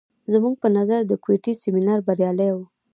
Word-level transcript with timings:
زموږ 0.31 0.55
په 0.61 0.67
نظر 0.77 0.99
د 1.07 1.13
کوټې 1.23 1.53
سیمینار 1.63 1.99
بریالی 2.07 2.49
و. 2.53 2.57